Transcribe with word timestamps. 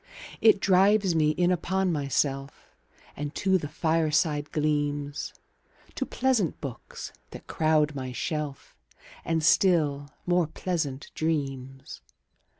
It 0.41 0.59
drives 0.59 1.13
me 1.13 1.29
in 1.29 1.51
upon 1.51 1.91
myself 1.91 2.73
5 3.09 3.13
And 3.17 3.35
to 3.35 3.59
the 3.59 3.67
fireside 3.67 4.51
gleams, 4.51 5.31
To 5.93 6.07
pleasant 6.07 6.59
books 6.59 7.13
that 7.29 7.45
crowd 7.45 7.93
my 7.93 8.11
shelf, 8.11 8.75
And 9.23 9.43
still 9.43 10.09
more 10.25 10.47
pleasant 10.47 11.11
dreams. 11.13 12.01